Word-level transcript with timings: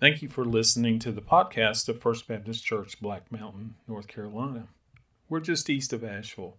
Thank 0.00 0.22
you 0.22 0.28
for 0.30 0.46
listening 0.46 0.98
to 1.00 1.12
the 1.12 1.20
podcast 1.20 1.86
of 1.90 2.00
First 2.00 2.26
Baptist 2.26 2.64
Church, 2.64 2.98
Black 3.02 3.30
Mountain, 3.30 3.74
North 3.86 4.08
Carolina. 4.08 4.68
We're 5.28 5.40
just 5.40 5.68
east 5.68 5.92
of 5.92 6.02
Asheville. 6.02 6.56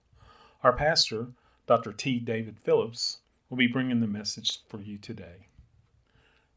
Our 0.63 0.73
pastor, 0.73 1.29
Dr. 1.65 1.91
T. 1.91 2.19
David 2.19 2.59
Phillips, 2.59 3.21
will 3.49 3.57
be 3.57 3.65
bringing 3.65 3.99
the 3.99 4.05
message 4.05 4.59
for 4.69 4.79
you 4.79 4.99
today. 4.99 5.47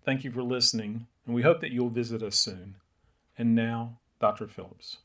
Thank 0.04 0.24
you 0.24 0.30
for 0.30 0.42
listening, 0.42 1.06
and 1.24 1.34
we 1.34 1.40
hope 1.40 1.62
that 1.62 1.72
you'll 1.72 1.88
visit 1.88 2.22
us 2.22 2.36
soon. 2.36 2.74
And 3.38 3.54
now, 3.54 4.00
Dr. 4.20 4.46
Phillips. 4.46 4.98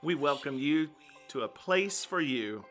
We 0.00 0.14
welcome 0.14 0.60
you 0.60 0.90
to 1.30 1.40
a 1.40 1.48
place 1.48 2.04
for 2.04 2.20
you. 2.20 2.64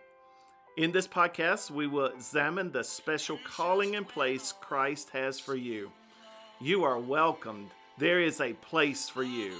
In 0.78 0.94
this 0.94 1.10
podcast, 1.10 1.71
we 1.71 1.88
will 1.88 2.05
examine 2.05 2.71
the 2.71 2.86
special 2.86 3.38
calling 3.44 3.98
and 3.98 4.07
place 4.07 4.54
Christ 4.62 5.10
has 5.10 5.41
for 5.41 5.57
you. 5.57 5.91
You 6.64 6.86
are 6.86 6.98
welcomed. 6.98 7.71
There 7.98 8.21
is 8.21 8.39
a 8.39 8.54
place 8.54 9.09
for 9.09 9.22
you. 9.22 9.52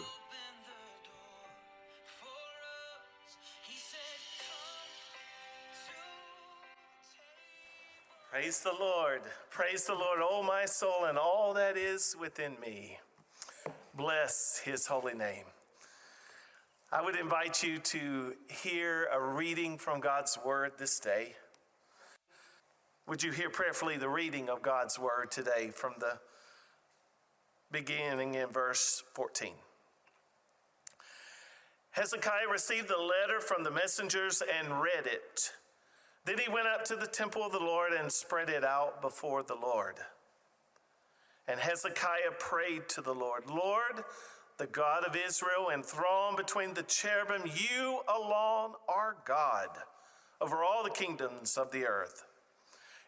Praise 8.31 8.62
the 8.62 8.71
Lord. 8.79 9.20
Praise 9.49 9.85
the 9.85 9.93
Lord, 9.93 10.20
O 10.21 10.43
my 10.43 10.63
soul, 10.63 11.03
and 11.03 11.17
all 11.17 11.53
that 11.55 11.76
is 11.76 12.16
within 12.17 12.55
me. 12.62 12.98
Bless 13.93 14.62
his 14.63 14.88
holy 14.88 15.13
name. 15.13 15.43
I 16.90 17.01
would 17.01 17.17
invite 17.17 17.62
you 17.63 17.79
to 17.79 18.34
hear 18.48 19.09
a 19.12 19.20
reading 19.21 19.77
from 19.77 19.99
God's 19.99 20.40
word 20.45 20.71
this 20.77 20.99
day. 20.99 21.35
Would 23.09 23.21
you 23.21 23.34
hear 23.34 23.49
prayerfully 23.49 23.98
the 23.98 24.07
reading 24.07 24.49
of 24.49 24.62
God's 24.62 24.98
word 24.98 25.31
today 25.31 25.70
from 25.73 25.95
the 25.99 26.20
beginning 27.73 28.36
in 28.36 28.48
verse 28.48 29.04
14. 29.13 29.52
Hezekiah 31.91 32.48
received 32.49 32.88
the 32.88 32.98
letter 32.98 33.41
from 33.41 33.63
the 33.63 33.71
messengers 33.71 34.41
and 34.41 34.82
read 34.82 35.05
it. 35.05 35.52
Then 36.26 36.38
he 36.38 36.49
went 36.49 36.68
up 36.68 36.85
to 36.85 36.96
the 36.96 37.07
temple 37.07 37.43
of 37.43 37.52
the 37.52 37.60
Lord 37.60 37.91
and 37.91 38.12
spread 38.12 38.49
it 38.49 38.63
out 38.63 39.02
before 39.02 39.43
the 39.43 39.55
Lord. 39.55 39.96
And 41.48 41.60
Hezekiah 41.60 42.32
prayed 42.40 42.88
to 42.90 43.02
the 43.02 43.13
Lord, 43.13 43.49
Lord, 43.49 44.05
the 44.58 44.68
God 44.68 45.04
of 45.04 45.18
Israel, 45.18 45.70
enthroned 45.74 46.37
between 46.37 46.74
the 46.74 46.84
cherubim, 46.84 47.41
you 47.46 47.99
alone 48.08 48.74
are 48.87 49.18
God 49.26 49.70
over 50.40 50.63
all 50.63 50.84
the 50.84 50.90
kingdoms 50.90 51.58
of 51.58 51.71
the 51.71 51.85
earth. 51.85 52.24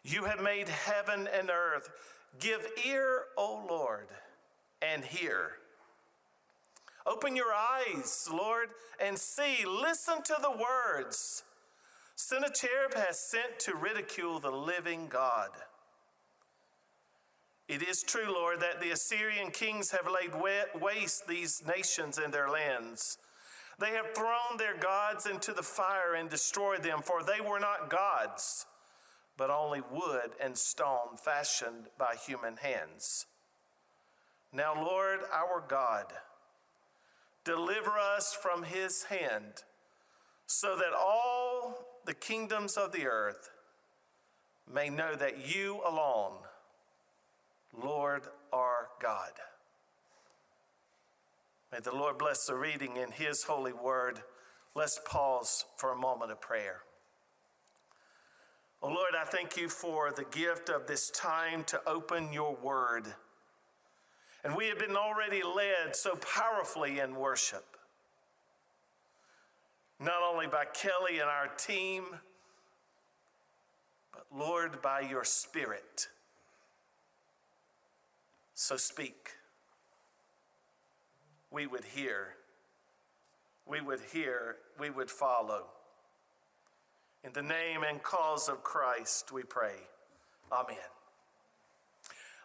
You 0.02 0.24
have 0.24 0.42
made 0.42 0.68
heaven 0.68 1.28
and 1.32 1.50
earth. 1.50 1.88
Give 2.38 2.66
ear, 2.84 3.22
O 3.38 3.64
Lord 3.68 4.08
and 4.82 5.04
hear. 5.04 5.52
Open 7.06 7.36
your 7.36 7.52
eyes, 7.52 8.28
Lord, 8.32 8.68
and 9.00 9.16
see. 9.16 9.64
Listen 9.64 10.22
to 10.22 10.36
the 10.40 10.50
words. 10.50 11.44
Sennacherib 12.16 12.94
has 12.94 13.20
sent 13.30 13.58
to 13.60 13.76
ridicule 13.76 14.40
the 14.40 14.50
living 14.50 15.06
God. 15.06 15.50
It 17.68 17.82
is 17.82 18.02
true, 18.02 18.32
Lord, 18.32 18.60
that 18.60 18.80
the 18.80 18.90
Assyrian 18.90 19.50
kings 19.50 19.90
have 19.90 20.08
laid 20.10 20.32
waste 20.80 21.26
these 21.26 21.62
nations 21.66 22.18
and 22.18 22.32
their 22.32 22.48
lands. 22.48 23.18
They 23.78 23.90
have 23.90 24.14
thrown 24.14 24.56
their 24.56 24.76
gods 24.76 25.26
into 25.26 25.52
the 25.52 25.62
fire 25.62 26.14
and 26.14 26.30
destroyed 26.30 26.82
them, 26.82 27.02
for 27.02 27.22
they 27.22 27.40
were 27.40 27.60
not 27.60 27.90
gods, 27.90 28.66
but 29.36 29.50
only 29.50 29.82
wood 29.90 30.30
and 30.40 30.56
stone 30.56 31.16
fashioned 31.22 31.88
by 31.98 32.14
human 32.14 32.56
hands. 32.56 33.26
Now, 34.56 34.72
Lord 34.74 35.20
our 35.30 35.62
God, 35.68 36.06
deliver 37.44 37.90
us 37.90 38.32
from 38.32 38.62
his 38.62 39.02
hand, 39.02 39.64
so 40.46 40.76
that 40.76 40.94
all 40.98 42.00
the 42.06 42.14
kingdoms 42.14 42.78
of 42.78 42.90
the 42.90 43.06
earth 43.06 43.50
may 44.72 44.88
know 44.88 45.14
that 45.14 45.54
you 45.54 45.82
alone, 45.86 46.38
Lord, 47.78 48.22
are 48.50 48.88
God. 48.98 49.32
May 51.70 51.80
the 51.80 51.94
Lord 51.94 52.16
bless 52.16 52.46
the 52.46 52.54
reading 52.54 52.96
in 52.96 53.10
his 53.10 53.42
holy 53.42 53.74
word. 53.74 54.22
Let's 54.74 54.98
pause 55.04 55.66
for 55.76 55.92
a 55.92 55.98
moment 55.98 56.32
of 56.32 56.40
prayer. 56.40 56.80
Oh 58.82 58.88
Lord, 58.88 59.12
I 59.20 59.26
thank 59.26 59.58
you 59.58 59.68
for 59.68 60.12
the 60.12 60.24
gift 60.24 60.70
of 60.70 60.86
this 60.86 61.10
time 61.10 61.62
to 61.64 61.80
open 61.86 62.32
your 62.32 62.56
word. 62.56 63.14
And 64.46 64.54
we 64.54 64.68
have 64.68 64.78
been 64.78 64.94
already 64.94 65.42
led 65.42 65.96
so 65.96 66.14
powerfully 66.14 67.00
in 67.00 67.16
worship. 67.16 67.64
Not 69.98 70.22
only 70.22 70.46
by 70.46 70.66
Kelly 70.66 71.18
and 71.18 71.28
our 71.28 71.48
team, 71.48 72.04
but 74.12 74.26
Lord, 74.32 74.80
by 74.80 75.00
your 75.00 75.24
Spirit. 75.24 76.06
So 78.54 78.76
speak. 78.76 79.30
We 81.50 81.66
would 81.66 81.84
hear. 81.84 82.36
We 83.66 83.80
would 83.80 84.00
hear. 84.12 84.58
We 84.78 84.90
would 84.90 85.10
follow. 85.10 85.64
In 87.24 87.32
the 87.32 87.42
name 87.42 87.82
and 87.82 88.00
cause 88.00 88.48
of 88.48 88.62
Christ, 88.62 89.32
we 89.32 89.42
pray. 89.42 89.74
Amen. 90.52 90.76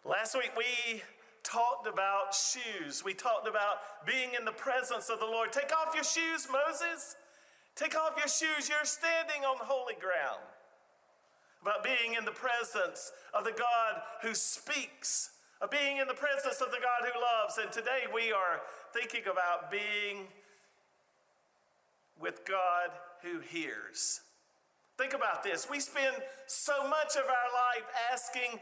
Last 0.03 0.33
week, 0.33 0.49
we 0.57 1.03
talked 1.43 1.87
about 1.87 2.33
shoes. 2.33 3.03
We 3.03 3.13
talked 3.13 3.47
about 3.47 4.05
being 4.05 4.31
in 4.37 4.45
the 4.45 4.51
presence 4.51 5.09
of 5.09 5.19
the 5.19 5.25
Lord. 5.25 5.51
Take 5.51 5.71
off 5.71 5.93
your 5.93 6.03
shoes, 6.03 6.47
Moses. 6.51 7.15
Take 7.75 7.95
off 7.95 8.13
your 8.17 8.27
shoes. 8.27 8.69
You're 8.69 8.85
standing 8.85 9.43
on 9.45 9.57
holy 9.59 9.95
ground. 9.95 10.41
About 11.61 11.83
being 11.83 12.15
in 12.17 12.25
the 12.25 12.31
presence 12.31 13.11
of 13.33 13.43
the 13.43 13.51
God 13.51 14.01
who 14.23 14.33
speaks, 14.33 15.31
of 15.61 15.69
being 15.69 15.97
in 15.97 16.07
the 16.07 16.13
presence 16.13 16.59
of 16.59 16.71
the 16.71 16.79
God 16.81 17.11
who 17.11 17.21
loves. 17.21 17.57
And 17.57 17.71
today 17.71 18.09
we 18.13 18.31
are 18.31 18.61
thinking 18.93 19.23
about 19.31 19.71
being 19.71 20.27
with 22.19 22.45
God 22.45 22.89
who 23.21 23.39
hears. 23.39 24.21
Think 24.97 25.13
about 25.13 25.43
this. 25.43 25.67
We 25.69 25.79
spend 25.79 26.15
so 26.47 26.87
much 26.87 27.15
of 27.15 27.23
our 27.23 27.49
life 27.53 27.87
asking 28.11 28.59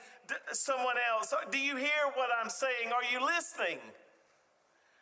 someone 0.52 0.96
else, 1.12 1.34
Do 1.52 1.58
you 1.58 1.76
hear 1.76 2.14
what 2.16 2.30
I'm 2.42 2.50
saying? 2.50 2.92
Are 2.94 3.04
you 3.12 3.26
listening? 3.26 3.80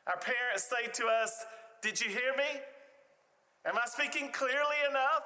Our 0.08 0.18
parents 0.18 0.70
say 0.70 0.90
to 0.92 1.08
us, 1.08 1.46
Did 1.82 2.00
you 2.02 2.10
hear 2.10 2.34
me? 2.38 2.62
Am 3.66 3.76
I 3.78 3.86
speaking 3.86 4.30
clearly 4.32 4.80
enough? 4.90 5.24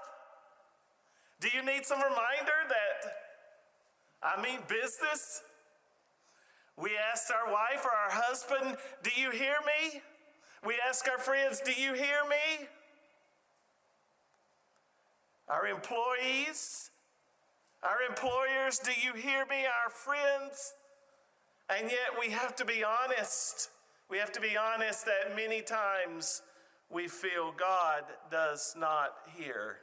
Do 1.40 1.50
you 1.54 1.64
need 1.64 1.86
some 1.86 2.00
reminder 2.00 2.60
that 2.70 3.14
I 4.24 4.42
mean 4.42 4.60
business? 4.68 5.44
We 6.78 6.92
ask 7.12 7.32
our 7.32 7.52
wife 7.52 7.86
or 7.86 7.92
our 7.92 8.12
husband, 8.12 8.78
Do 9.04 9.12
you 9.16 9.32
hear 9.32 9.56
me? 9.66 10.02
We 10.66 10.76
ask 10.88 11.08
our 11.10 11.20
friends, 11.20 11.62
Do 11.64 11.72
you 11.72 11.94
hear 11.94 12.22
me? 12.30 12.68
Our 15.52 15.68
employees, 15.68 16.92
our 17.84 17.98
employers, 18.08 18.80
do 18.80 18.92
you 18.92 19.14
hear 19.14 19.46
me? 19.48 19.66
Our 19.66 19.90
friends. 19.90 20.74
And 21.70 21.90
yet 21.90 22.18
we 22.20 22.32
have 22.32 22.56
to 22.58 22.66
be 22.66 22.84
honest. 22.84 23.70
We 24.10 24.18
have 24.18 24.32
to 24.34 24.42
be 24.42 24.56
honest 24.56 25.06
that 25.06 25.36
many 25.36 25.62
times 25.62 26.42
we 26.90 27.08
feel 27.08 27.54
God 27.58 28.04
does 28.30 28.76
not 28.78 29.14
hear. 29.36 29.78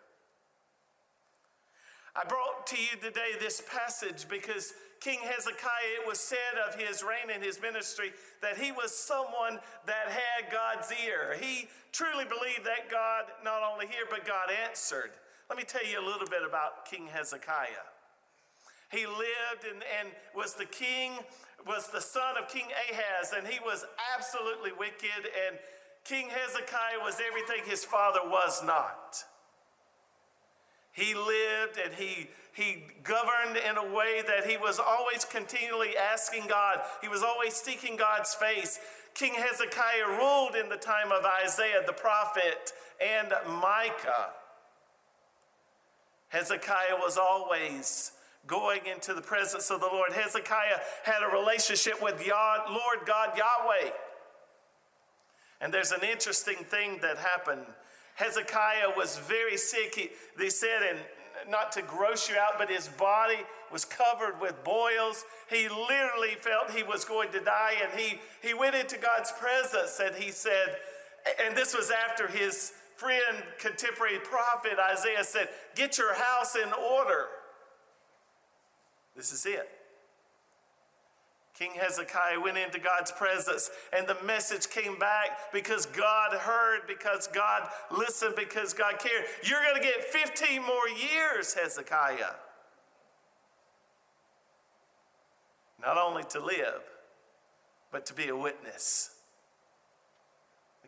I 2.17 2.25
brought 2.27 2.67
to 2.69 2.77
you 2.77 3.01
today 3.01 3.33
this 3.39 3.61
passage 3.61 4.27
because 4.29 4.73
King 5.01 5.21
Hezekiah, 5.23 6.03
it 6.03 6.07
was 6.09 6.19
said 6.19 6.59
of 6.67 6.81
his 6.81 7.03
reign 7.03 7.33
and 7.33 7.45
his 7.45 7.61
ministry 7.61 8.13
that 8.43 8.57
he 8.57 8.73
was 8.73 8.97
someone 8.97 9.61
that 9.87 10.09
had 10.09 10.51
God's 10.51 10.93
ear. 11.07 11.37
He 11.41 11.69
truly 11.93 12.25
believed 12.25 12.65
that 12.65 12.91
God 12.91 13.25
not 13.45 13.63
only 13.63 13.87
heard, 13.87 14.09
but 14.11 14.27
God 14.27 14.49
answered. 14.67 15.11
Let 15.49 15.57
me 15.57 15.65
tell 15.65 15.85
you 15.85 15.99
a 15.99 16.05
little 16.05 16.27
bit 16.29 16.43
about 16.47 16.85
King 16.85 17.07
Hezekiah. 17.07 17.89
He 18.91 19.07
lived 19.07 19.65
and, 19.71 19.83
and 19.99 20.09
was 20.35 20.55
the 20.55 20.67
king, 20.67 21.13
was 21.67 21.89
the 21.89 22.01
son 22.01 22.37
of 22.37 22.49
King 22.49 22.67
Ahaz, 22.91 23.33
and 23.37 23.47
he 23.47 23.59
was 23.61 23.85
absolutely 24.15 24.73
wicked, 24.73 25.29
and 25.47 25.59
King 26.05 26.29
Hezekiah 26.29 27.01
was 27.03 27.21
everything 27.27 27.69
his 27.69 27.85
father 27.85 28.21
was 28.25 28.63
not. 28.65 29.25
He 30.93 31.15
lived 31.15 31.79
and 31.83 31.95
he, 31.95 32.29
he 32.53 32.85
governed 33.05 33.57
in 33.57 33.77
a 33.77 33.95
way 33.95 34.23
that 34.27 34.51
he 34.51 34.57
was 34.57 34.81
always 34.81 35.25
continually 35.25 35.97
asking 35.97 36.49
God. 36.49 36.81
He 37.01 37.09
was 37.09 37.23
always 37.23 37.55
seeking 37.55 37.97
God's 37.97 38.35
face. 38.35 38.81
King 39.15 39.35
Hezekiah 39.35 40.19
ruled 40.19 40.57
in 40.57 40.69
the 40.69 40.77
time 40.77 41.13
of 41.13 41.25
Isaiah 41.45 41.83
the 41.87 41.93
prophet 41.93 42.73
and 43.01 43.33
Micah. 43.61 44.33
Hezekiah 46.29 46.97
was 46.99 47.17
always 47.17 48.13
going 48.47 48.81
into 48.87 49.15
the 49.15 49.21
presence 49.21 49.71
of 49.71 49.81
the 49.81 49.87
Lord. 49.87 50.13
Hezekiah 50.13 50.79
had 51.05 51.23
a 51.23 51.37
relationship 51.37 52.03
with 52.03 52.25
Lord 52.27 53.07
God 53.07 53.37
Yahweh. 53.37 53.91
And 55.61 55.73
there's 55.73 55.93
an 55.93 56.03
interesting 56.03 56.57
thing 56.57 56.99
that 57.03 57.19
happened. 57.19 57.67
Hezekiah 58.15 58.91
was 58.97 59.19
very 59.19 59.57
sick. 59.57 59.95
He, 59.95 60.11
they 60.39 60.51
said, 60.51 60.83
and 60.89 60.99
not 61.51 61.73
to 61.73 61.83
gross 61.83 62.29
you 62.29 62.37
out, 62.37 62.59
but 62.59 62.71
his 62.71 62.89
body 62.89 63.39
was 63.71 63.85
covered 63.85 64.41
with 64.41 64.63
boils. 64.65 65.25
He 65.51 65.69
literally 65.69 66.37
felt 66.41 66.71
he 66.71 66.83
was 66.83 67.05
going 67.05 67.31
to 67.33 67.41
die, 67.41 67.75
and 67.83 67.99
he, 67.99 68.19
he 68.43 68.55
went 68.55 68.75
into 68.75 68.99
God's 68.99 69.33
presence 69.33 70.01
and 70.05 70.15
he 70.17 70.31
said, 70.31 70.77
and 71.45 71.57
this 71.57 71.77
was 71.77 71.91
after 71.91 72.29
his 72.29 72.73
friend, 72.99 73.43
contemporary 73.59 74.19
prophet 74.19 74.79
Isaiah 74.93 75.25
said, 75.25 75.49
Get 75.75 75.97
your 75.99 76.15
house 76.15 76.57
in 76.57 76.73
order. 76.73 77.27
This 79.17 79.33
is 79.33 79.47
it. 79.47 79.69
King 81.59 81.73
Hezekiah 81.75 82.41
went 82.41 82.57
into 82.57 82.79
God's 82.79 83.11
presence 83.11 83.69
and 83.97 84.07
the 84.07 84.17
message 84.25 84.69
came 84.71 84.97
back 84.97 85.53
because 85.53 85.87
God 85.87 86.33
heard, 86.35 86.83
because 86.87 87.27
God 87.29 87.69
listened, 87.91 88.35
because 88.37 88.73
God 88.73 89.01
cared. 89.01 89.25
You're 89.43 89.63
going 89.63 89.75
to 89.75 89.83
get 89.83 90.05
15 90.05 90.63
more 90.63 90.89
years, 90.89 91.55
Hezekiah. 91.55 92.35
Not 95.81 95.97
only 95.97 96.23
to 96.31 96.45
live, 96.45 96.83
but 97.91 98.07
to 98.07 98.15
be 98.15 98.29
a 98.29 98.37
witness. 98.37 99.18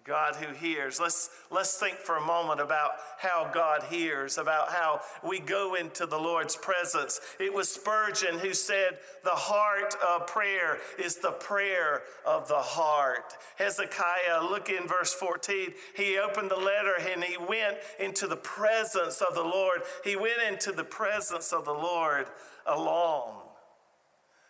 God 0.04 0.36
who 0.36 0.54
hears. 0.54 0.98
Let's, 0.98 1.30
let's 1.50 1.78
think 1.78 1.96
for 1.98 2.16
a 2.16 2.24
moment 2.24 2.60
about 2.60 2.92
how 3.18 3.50
God 3.52 3.84
hears, 3.84 4.38
about 4.38 4.70
how 4.70 5.00
we 5.22 5.40
go 5.40 5.74
into 5.74 6.06
the 6.06 6.18
Lord's 6.18 6.56
presence. 6.56 7.20
It 7.38 7.52
was 7.52 7.68
Spurgeon 7.68 8.38
who 8.38 8.54
said, 8.54 8.98
The 9.24 9.30
heart 9.30 9.94
of 10.06 10.26
prayer 10.26 10.78
is 10.98 11.16
the 11.16 11.32
prayer 11.32 12.02
of 12.26 12.48
the 12.48 12.58
heart. 12.58 13.34
Hezekiah, 13.56 14.42
look 14.42 14.68
in 14.68 14.86
verse 14.86 15.12
14. 15.12 15.72
He 15.96 16.18
opened 16.18 16.50
the 16.50 16.56
letter 16.56 16.94
and 16.98 17.22
he 17.22 17.36
went 17.36 17.78
into 17.98 18.26
the 18.26 18.36
presence 18.36 19.20
of 19.20 19.34
the 19.34 19.44
Lord. 19.44 19.82
He 20.04 20.16
went 20.16 20.42
into 20.48 20.72
the 20.72 20.84
presence 20.84 21.52
of 21.52 21.64
the 21.64 21.72
Lord 21.72 22.26
alone. 22.66 23.34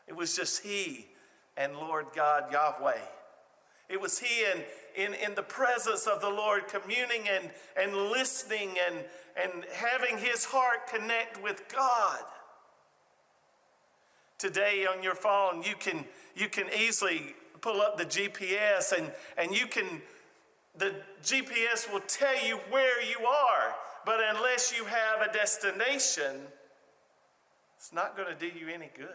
It 0.07 0.17
was 0.17 0.37
just 0.37 0.65
he 0.65 1.07
and 1.57 1.77
Lord 1.77 2.07
God 2.15 2.53
Yahweh. 2.53 2.99
It 3.89 4.01
was 4.01 4.21
he 4.21 4.45
and 4.45 4.65
in, 4.97 5.15
in 5.15 5.35
the 5.35 5.43
presence 5.43 6.07
of 6.07 6.21
the 6.21 6.29
Lord, 6.29 6.69
communing 6.69 7.29
and, 7.29 7.51
and 7.79 8.11
listening 8.11 8.77
and, 8.87 9.05
and 9.43 9.65
having 9.75 10.19
his 10.19 10.45
heart 10.45 10.87
connect 10.93 11.43
with 11.43 11.65
God. 11.73 12.21
Today 14.39 14.87
on 14.87 15.03
your 15.03 15.15
phone, 15.15 15.63
you 15.63 15.75
can, 15.79 16.05
you 16.35 16.49
can 16.49 16.67
easily 16.77 17.35
pull 17.61 17.81
up 17.81 17.99
the 17.99 18.07
GPS 18.07 18.97
and, 18.97 19.13
and 19.37 19.55
you 19.55 19.67
can, 19.67 20.01
the 20.77 20.95
GPS 21.23 21.93
will 21.93 22.01
tell 22.01 22.47
you 22.47 22.57
where 22.71 23.03
you 23.03 23.27
are. 23.27 23.75
But 24.07 24.21
unless 24.35 24.75
you 24.77 24.87
have 24.87 25.21
a 25.29 25.33
destination, 25.33 26.41
it's 27.77 27.93
not 27.93 28.17
going 28.17 28.29
to 28.29 28.35
do 28.35 28.47
you 28.47 28.69
any 28.73 28.91
good. 28.97 29.09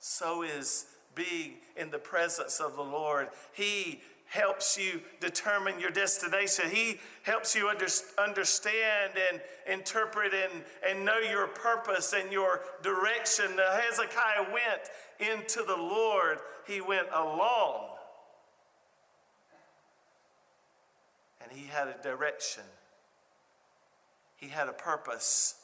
So 0.00 0.42
is 0.42 0.86
being 1.14 1.54
in 1.76 1.90
the 1.90 1.98
presence 1.98 2.60
of 2.60 2.76
the 2.76 2.82
Lord. 2.82 3.28
He 3.52 4.00
helps 4.28 4.78
you 4.78 5.00
determine 5.20 5.80
your 5.80 5.90
destination. 5.90 6.66
He 6.70 7.00
helps 7.22 7.54
you 7.54 7.68
under, 7.68 7.86
understand 8.18 9.12
and 9.30 9.40
interpret 9.66 10.32
and, 10.34 10.62
and 10.86 11.04
know 11.04 11.18
your 11.18 11.46
purpose 11.46 12.12
and 12.12 12.30
your 12.30 12.60
direction. 12.82 13.56
Now, 13.56 13.72
Hezekiah 13.72 14.52
went 14.52 15.30
into 15.32 15.62
the 15.66 15.76
Lord, 15.76 16.38
he 16.66 16.80
went 16.80 17.08
along. 17.12 17.88
And 21.42 21.50
he 21.50 21.66
had 21.66 21.88
a 21.88 22.02
direction, 22.02 22.64
he 24.36 24.48
had 24.48 24.68
a 24.68 24.72
purpose, 24.72 25.54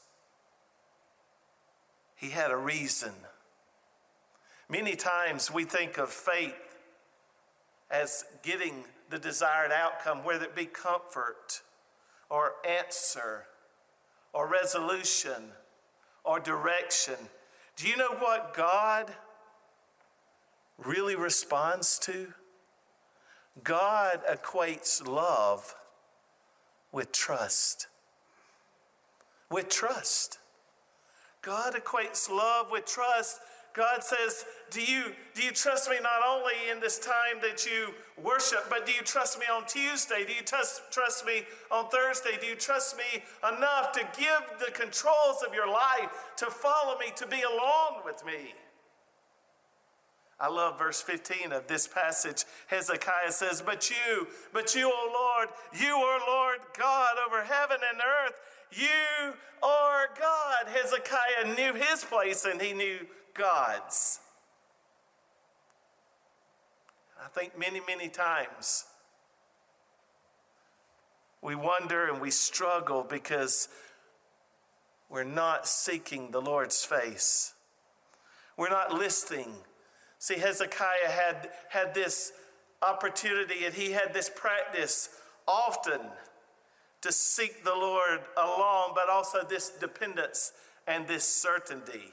he 2.17 2.31
had 2.31 2.51
a 2.51 2.57
reason. 2.57 3.13
Many 4.77 4.97
times 4.97 5.53
we 5.53 5.63
think 5.63 5.99
of 5.99 6.11
faith 6.11 6.81
as 7.93 8.25
getting 8.43 8.83
the 9.09 9.21
desired 9.21 9.71
outcome, 9.71 10.25
whether 10.25 10.47
it 10.47 10.57
be 10.57 10.67
comfort 10.67 11.63
or 12.29 12.55
answer 12.69 13.45
or 14.33 14.49
resolution 14.49 15.53
or 16.25 16.41
direction. 16.41 17.15
Do 17.77 17.87
you 17.87 17.97
know 17.97 18.17
what 18.19 18.53
God 18.53 19.15
really 20.77 21.15
responds 21.15 21.97
to? 22.01 22.35
God 23.63 24.23
equates 24.29 25.07
love 25.07 25.77
with 26.91 27.13
trust. 27.13 27.87
With 29.53 29.69
trust. 29.69 30.41
God 31.43 31.75
equates 31.75 32.29
love 32.29 32.73
with 32.73 32.87
trust 32.87 33.39
God 33.75 34.05
says, 34.05 34.45
do 34.71 34.81
you, 34.81 35.13
do 35.35 35.43
you 35.43 35.51
trust 35.51 35.91
me 35.91 35.97
not 36.01 36.21
only 36.27 36.55
in 36.71 36.79
this 36.79 36.99
time 36.99 37.41
that 37.43 37.67
you 37.67 37.93
worship, 38.23 38.71
but 38.71 38.87
do 38.87 38.93
you 38.93 39.03
trust 39.03 39.39
me 39.39 39.47
on 39.53 39.67
Tuesday? 39.67 40.25
Do 40.25 40.33
you 40.33 40.43
trust, 40.43 40.83
trust 40.93 41.27
me 41.27 41.43
on 41.73 41.89
Thursday? 41.89 42.39
Do 42.41 42.47
you 42.47 42.55
trust 42.55 42.97
me 42.97 43.23
enough 43.43 43.91
to 43.93 44.01
give 44.17 44.43
the 44.65 44.71
controls 44.71 45.43
of 45.47 45.53
your 45.53 45.69
life, 45.69 46.09
to 46.37 46.47
follow 46.47 46.97
me, 46.99 47.07
to 47.17 47.27
be 47.27 47.43
alone 47.43 48.03
with 48.05 48.25
me? 48.25 48.55
I 50.39 50.49
love 50.49 50.79
verse 50.79 51.01
15 51.01 51.53
of 51.53 51.67
this 51.67 51.89
passage. 51.89 52.45
Hezekiah 52.69 53.33
says, 53.33 53.61
But 53.61 53.91
you, 53.91 54.29
but 54.53 54.75
you, 54.75 54.89
O 54.89 55.11
Lord, 55.13 55.49
you 55.81 55.95
are 55.95 56.21
Lord 56.27 56.59
God 56.79 57.17
over 57.27 57.43
heaven 57.43 57.79
and 57.93 58.01
earth. 58.01 58.35
You 58.73 59.35
are 59.63 60.09
God. 60.19 60.69
Hezekiah 60.73 61.55
knew 61.57 61.75
his 61.75 62.05
place 62.05 62.45
and 62.45 62.61
he 62.61 62.73
knew 62.73 63.07
God's. 63.35 64.21
I 67.23 67.29
think 67.29 67.59
many, 67.59 67.81
many 67.87 68.09
times 68.09 68.85
we 71.43 71.55
wonder 71.55 72.09
and 72.09 72.21
we 72.21 72.31
struggle 72.31 73.05
because 73.09 73.69
we're 75.09 75.25
not 75.25 75.69
seeking 75.69 76.31
the 76.31 76.41
Lord's 76.41 76.85
face. 76.85 77.55
We're 78.57 78.71
not 78.71 78.93
listening. 78.93 79.53
See, 80.19 80.39
Hezekiah 80.39 81.11
had, 81.11 81.51
had 81.69 81.95
this 81.95 82.33
opportunity 82.83 83.65
and 83.65 83.75
he 83.75 83.93
had 83.93 84.15
this 84.15 84.31
practice 84.35 85.11
often 85.47 86.01
to 87.03 87.13
seek 87.13 87.65
the 87.65 87.75
Lord 87.75 88.21
alone, 88.37 88.93
but 88.95 89.11
also 89.11 89.45
this 89.45 89.69
dependence 89.69 90.53
and 90.87 91.07
this 91.07 91.29
certainty. 91.29 92.13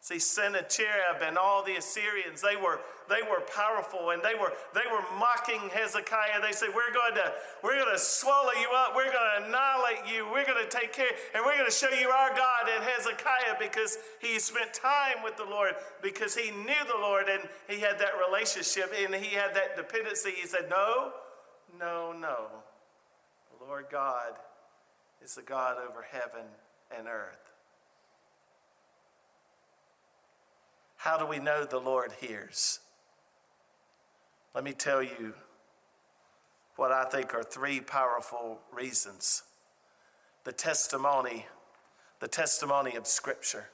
See, 0.00 0.20
Sennacherib 0.20 1.22
and 1.22 1.36
all 1.36 1.64
the 1.64 1.74
Assyrians, 1.74 2.40
they 2.40 2.54
were, 2.54 2.80
they 3.08 3.20
were 3.28 3.42
powerful 3.52 4.10
and 4.10 4.22
they 4.22 4.34
were, 4.34 4.52
they 4.72 4.86
were 4.90 5.02
mocking 5.18 5.68
Hezekiah. 5.74 6.40
They 6.40 6.52
said, 6.52 6.68
We're 6.68 6.92
going 6.94 7.14
to, 7.16 7.32
we're 7.64 7.82
going 7.82 7.92
to 7.92 7.98
swallow 7.98 8.52
you 8.52 8.68
up. 8.76 8.94
We're 8.94 9.10
going 9.10 9.42
to 9.42 9.46
annihilate 9.46 10.06
you. 10.06 10.24
We're 10.30 10.46
going 10.46 10.62
to 10.62 10.70
take 10.70 10.92
care, 10.92 11.10
and 11.34 11.44
we're 11.44 11.56
going 11.58 11.68
to 11.68 11.74
show 11.74 11.90
you 11.90 12.08
our 12.10 12.30
God 12.30 12.70
and 12.72 12.84
Hezekiah 12.84 13.56
because 13.58 13.98
he 14.20 14.38
spent 14.38 14.72
time 14.72 15.24
with 15.24 15.36
the 15.36 15.44
Lord, 15.44 15.74
because 16.00 16.36
he 16.36 16.52
knew 16.52 16.84
the 16.86 17.00
Lord 17.00 17.26
and 17.28 17.48
he 17.68 17.80
had 17.80 17.98
that 17.98 18.12
relationship 18.24 18.94
and 18.96 19.14
he 19.14 19.34
had 19.34 19.54
that 19.56 19.76
dependency. 19.76 20.30
He 20.30 20.46
said, 20.46 20.70
No, 20.70 21.10
no, 21.76 22.12
no. 22.12 22.46
The 23.58 23.64
Lord 23.66 23.86
God 23.90 24.38
is 25.22 25.34
the 25.34 25.42
God 25.42 25.76
over 25.76 26.06
heaven 26.08 26.46
and 26.96 27.08
earth. 27.08 27.47
How 30.98 31.16
do 31.16 31.24
we 31.24 31.38
know 31.38 31.64
the 31.64 31.78
Lord 31.78 32.12
hears? 32.20 32.80
Let 34.54 34.64
me 34.64 34.72
tell 34.72 35.02
you 35.02 35.34
what 36.74 36.90
I 36.90 37.04
think 37.04 37.34
are 37.34 37.44
three 37.44 37.80
powerful 37.80 38.58
reasons. 38.74 39.44
The 40.42 40.50
testimony, 40.52 41.46
the 42.18 42.26
testimony 42.26 42.96
of 42.96 43.06
Scripture. 43.06 43.68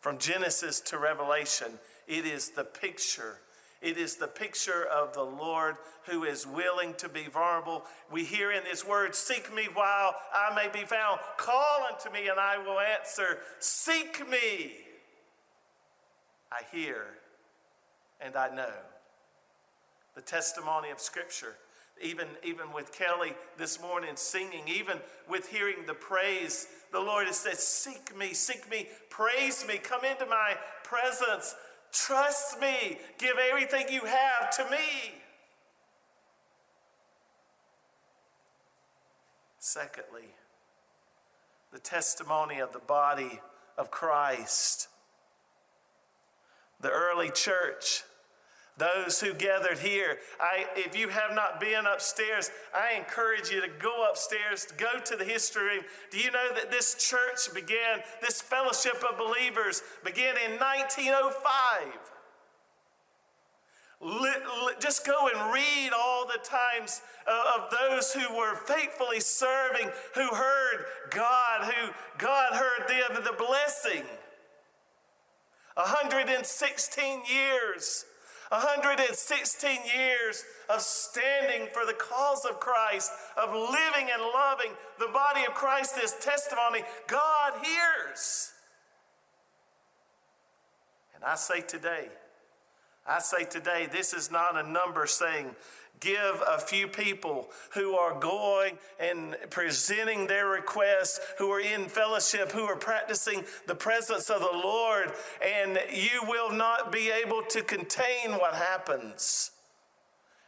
From 0.00 0.18
Genesis 0.18 0.78
to 0.80 0.98
Revelation, 0.98 1.78
it 2.06 2.26
is 2.26 2.50
the 2.50 2.64
picture. 2.64 3.38
It 3.80 3.96
is 3.96 4.16
the 4.16 4.28
picture 4.28 4.84
of 4.84 5.14
the 5.14 5.22
Lord 5.22 5.76
who 6.04 6.24
is 6.24 6.46
willing 6.46 6.92
to 6.94 7.08
be 7.08 7.28
vulnerable. 7.32 7.84
We 8.12 8.24
hear 8.24 8.52
in 8.52 8.64
His 8.66 8.84
word, 8.84 9.14
Seek 9.14 9.54
me 9.54 9.68
while 9.72 10.14
I 10.34 10.54
may 10.54 10.68
be 10.68 10.84
found. 10.84 11.20
Call 11.38 11.86
unto 11.90 12.10
me 12.10 12.28
and 12.28 12.38
I 12.38 12.58
will 12.58 12.78
answer. 12.78 13.38
Seek 13.58 14.28
me 14.28 14.72
I 16.56 16.62
hear 16.74 17.04
and 18.20 18.36
I 18.36 18.54
know. 18.54 18.72
The 20.14 20.22
testimony 20.22 20.90
of 20.90 21.00
Scripture. 21.00 21.56
even, 22.02 22.28
even 22.42 22.72
with 22.72 22.92
Kelly 22.92 23.34
this 23.58 23.80
morning 23.80 24.12
singing, 24.14 24.62
even 24.66 24.98
with 25.28 25.48
hearing 25.48 25.86
the 25.86 25.94
praise, 25.94 26.66
the 26.92 27.00
Lord 27.00 27.26
has 27.26 27.36
said, 27.36 27.58
Seek 27.58 28.16
me, 28.16 28.32
seek 28.32 28.70
me, 28.70 28.88
praise 29.10 29.66
me, 29.66 29.78
come 29.78 30.04
into 30.04 30.26
my 30.26 30.54
presence, 30.84 31.54
trust 31.92 32.60
me, 32.60 32.98
give 33.18 33.36
everything 33.50 33.86
you 33.90 34.02
have 34.02 34.50
to 34.56 34.64
me. 34.70 35.14
Secondly, 39.58 40.34
the 41.72 41.78
testimony 41.78 42.60
of 42.60 42.72
the 42.72 42.78
body 42.78 43.40
of 43.76 43.90
Christ. 43.90 44.88
The 46.80 46.90
early 46.90 47.30
church 47.30 48.04
those 48.78 49.20
who 49.20 49.32
gathered 49.32 49.78
here, 49.78 50.18
I, 50.38 50.66
if 50.76 50.98
you 50.98 51.08
have 51.08 51.34
not 51.34 51.60
been 51.60 51.86
upstairs, 51.86 52.50
I 52.74 52.94
encourage 52.98 53.50
you 53.50 53.62
to 53.62 53.68
go 53.68 54.06
upstairs, 54.08 54.66
to 54.66 54.74
go 54.74 55.00
to 55.02 55.16
the 55.16 55.24
history 55.24 55.76
room. 55.76 55.84
Do 56.10 56.18
you 56.18 56.30
know 56.30 56.48
that 56.54 56.70
this 56.70 56.94
church 56.94 57.54
began, 57.54 58.00
this 58.20 58.42
fellowship 58.42 59.02
of 59.10 59.16
believers 59.16 59.82
began 60.04 60.36
in 60.36 60.58
1905? 60.58 62.12
just 64.78 65.06
go 65.06 65.30
and 65.34 65.54
read 65.54 65.90
all 65.96 66.26
the 66.26 66.38
times 66.44 67.00
uh, 67.26 67.54
of 67.56 67.70
those 67.70 68.12
who 68.12 68.36
were 68.36 68.54
faithfully 68.54 69.20
serving, 69.20 69.90
who 70.14 70.34
heard 70.34 70.84
God, 71.08 71.72
who 71.72 71.92
God 72.18 72.52
heard 72.52 72.86
them, 72.88 73.24
the 73.24 73.32
blessing. 73.32 74.04
116 75.76 77.22
years 77.30 78.04
116 78.50 79.78
years 79.94 80.44
of 80.68 80.80
standing 80.80 81.68
for 81.72 81.84
the 81.84 81.92
cause 81.92 82.44
of 82.44 82.60
Christ, 82.60 83.10
of 83.36 83.52
living 83.52 84.08
and 84.12 84.22
loving 84.22 84.70
the 84.98 85.08
body 85.12 85.40
of 85.46 85.54
Christ, 85.54 85.96
this 85.96 86.16
testimony, 86.20 86.82
God 87.08 87.54
hears. 87.64 88.52
And 91.14 91.24
I 91.24 91.34
say 91.34 91.60
today, 91.60 92.08
I 93.06 93.18
say 93.18 93.44
today, 93.44 93.88
this 93.90 94.12
is 94.12 94.30
not 94.30 94.56
a 94.56 94.68
number 94.68 95.06
saying 95.06 95.56
give 96.00 96.42
a 96.46 96.58
few 96.58 96.86
people 96.86 97.50
who 97.74 97.96
are 97.96 98.18
going 98.18 98.78
and 98.98 99.36
presenting 99.50 100.26
their 100.26 100.46
requests, 100.46 101.20
who 101.38 101.50
are 101.50 101.60
in 101.60 101.86
fellowship, 101.86 102.52
who 102.52 102.64
are 102.64 102.76
practicing 102.76 103.44
the 103.66 103.74
presence 103.74 104.30
of 104.30 104.40
the 104.40 104.58
Lord, 104.58 105.12
and 105.42 105.78
you 105.92 106.22
will 106.26 106.50
not 106.50 106.92
be 106.92 107.10
able 107.10 107.42
to 107.42 107.62
contain 107.62 108.32
what 108.32 108.54
happens. 108.54 109.52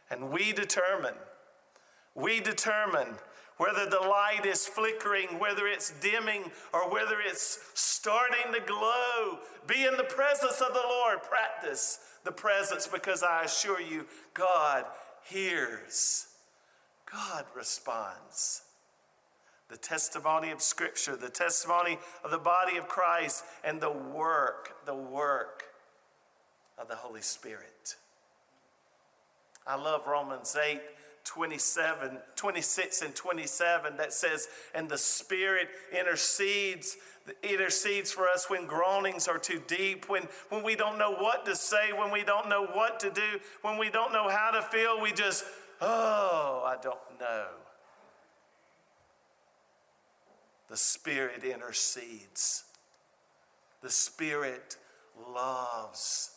And 0.09 0.31
we 0.31 0.53
determine, 0.53 1.15
we 2.15 2.39
determine 2.39 3.15
whether 3.57 3.89
the 3.89 3.99
light 3.99 4.45
is 4.45 4.65
flickering, 4.65 5.37
whether 5.37 5.67
it's 5.67 5.91
dimming, 5.99 6.49
or 6.73 6.89
whether 6.89 7.17
it's 7.19 7.59
starting 7.73 8.53
to 8.53 8.61
glow. 8.61 9.39
Be 9.67 9.85
in 9.85 9.97
the 9.97 10.05
presence 10.05 10.61
of 10.61 10.73
the 10.73 10.83
Lord. 10.87 11.21
Practice 11.23 11.99
the 12.23 12.31
presence 12.31 12.87
because 12.87 13.21
I 13.21 13.43
assure 13.43 13.81
you, 13.81 14.05
God 14.33 14.85
hears, 15.25 16.27
God 17.11 17.45
responds. 17.55 18.63
The 19.69 19.77
testimony 19.77 20.49
of 20.49 20.61
Scripture, 20.61 21.15
the 21.15 21.29
testimony 21.29 21.99
of 22.23 22.31
the 22.31 22.39
body 22.39 22.77
of 22.77 22.87
Christ, 22.87 23.43
and 23.63 23.79
the 23.79 23.91
work, 23.91 24.85
the 24.85 24.95
work 24.95 25.63
of 26.77 26.87
the 26.87 26.95
Holy 26.95 27.21
Spirit. 27.21 27.95
I 29.67 29.75
love 29.75 30.07
Romans 30.07 30.55
8 30.55 30.81
27, 31.29 32.17
26 32.35 33.01
and 33.03 33.15
27 33.15 33.97
that 33.97 34.11
says, 34.11 34.47
And 34.73 34.89
the 34.89 34.97
Spirit 34.97 35.67
intercedes, 35.95 36.97
intercedes 37.43 38.11
for 38.11 38.27
us 38.27 38.49
when 38.49 38.65
groanings 38.65 39.27
are 39.27 39.37
too 39.37 39.61
deep, 39.67 40.09
when, 40.09 40.23
when 40.49 40.63
we 40.63 40.75
don't 40.75 40.97
know 40.97 41.13
what 41.13 41.45
to 41.45 41.55
say, 41.55 41.93
when 41.95 42.11
we 42.11 42.23
don't 42.23 42.49
know 42.49 42.65
what 42.65 42.99
to 43.01 43.11
do, 43.11 43.39
when 43.61 43.77
we 43.77 43.91
don't 43.91 44.11
know 44.11 44.27
how 44.27 44.49
to 44.49 44.63
feel, 44.63 44.99
we 44.99 45.11
just, 45.11 45.43
oh, 45.81 46.63
I 46.65 46.81
don't 46.81 46.97
know. 47.19 47.45
The 50.67 50.77
Spirit 50.77 51.43
intercedes. 51.43 52.63
The 53.83 53.91
Spirit 53.91 54.77
loves. 55.31 56.31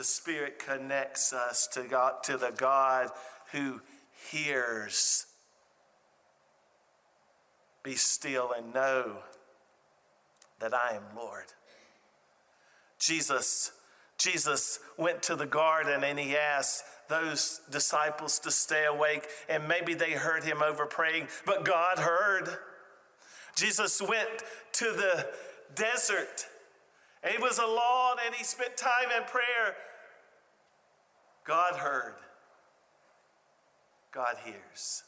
The 0.00 0.04
Spirit 0.04 0.58
connects 0.58 1.34
us 1.34 1.66
to 1.74 1.82
God, 1.82 2.22
to 2.22 2.38
the 2.38 2.54
God 2.56 3.10
who 3.52 3.82
hears. 4.30 5.26
Be 7.82 7.96
still 7.96 8.52
and 8.56 8.72
know 8.72 9.18
that 10.58 10.72
I 10.72 10.94
am 10.94 11.02
Lord. 11.14 11.44
Jesus, 12.98 13.72
Jesus 14.16 14.78
went 14.96 15.22
to 15.24 15.36
the 15.36 15.44
garden 15.44 16.02
and 16.02 16.18
he 16.18 16.34
asked 16.34 16.82
those 17.10 17.60
disciples 17.70 18.38
to 18.38 18.50
stay 18.50 18.86
awake, 18.86 19.28
and 19.50 19.68
maybe 19.68 19.92
they 19.92 20.12
heard 20.12 20.44
him 20.44 20.62
over 20.62 20.86
praying, 20.86 21.28
but 21.44 21.66
God 21.66 21.98
heard. 21.98 22.48
Jesus 23.54 24.00
went 24.00 24.44
to 24.72 24.92
the 24.92 25.28
desert 25.74 26.46
and 27.22 27.42
was 27.42 27.58
alone 27.58 28.16
and 28.24 28.34
he 28.34 28.44
spent 28.44 28.78
time 28.78 29.10
in 29.14 29.24
prayer. 29.24 29.76
God 31.44 31.74
heard. 31.74 32.14
God 34.12 34.36
hears. 34.44 35.04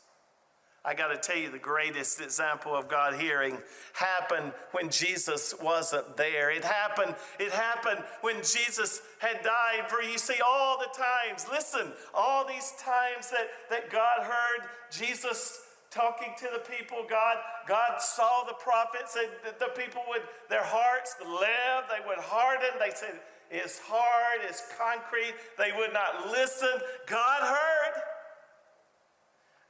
I 0.85 0.95
got 0.95 1.09
to 1.09 1.17
tell 1.17 1.41
you, 1.41 1.49
the 1.49 1.59
greatest 1.59 2.21
example 2.21 2.75
of 2.75 2.89
God 2.89 3.15
hearing 3.15 3.57
happened 3.93 4.53
when 4.73 4.91
Jesus 4.91 5.55
wasn't 5.63 6.17
there. 6.17 6.51
It 6.51 6.65
happened, 6.65 7.15
it 7.39 7.53
happened 7.53 8.03
when 8.21 8.37
Jesus 8.39 9.01
had 9.21 9.43
died. 9.45 9.89
For 9.89 10.03
you 10.03 10.19
see, 10.19 10.41
all 10.45 10.79
the 10.79 10.89
times, 10.97 11.47
listen, 11.49 11.93
all 12.13 12.47
these 12.47 12.73
times 12.81 13.31
that, 13.31 13.49
that 13.71 13.91
God 13.91 14.23
heard 14.23 14.69
Jesus 14.91 15.61
talking 15.93 16.33
to 16.39 16.49
the 16.53 16.61
people, 16.61 17.05
God, 17.09 17.37
God 17.69 18.01
saw 18.01 18.45
the 18.45 18.55
prophets 18.55 19.17
and 19.17 19.29
the 19.59 19.73
people 19.81 20.03
would, 20.09 20.23
their 20.49 20.65
hearts 20.65 21.15
live, 21.21 21.85
they 21.89 22.07
would 22.07 22.19
harden. 22.19 22.71
They 22.79 22.95
said, 22.95 23.21
it's 23.51 23.79
hard, 23.79 24.41
it's 24.49 24.63
concrete. 24.79 25.35
They 25.59 25.73
would 25.77 25.93
not 25.93 26.31
listen. 26.31 26.73
God 27.07 27.43
heard. 27.43 28.03